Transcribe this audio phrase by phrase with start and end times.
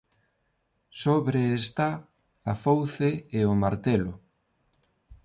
[1.01, 1.89] Sobre está
[2.51, 3.09] a fouce
[3.39, 4.13] e o martelo.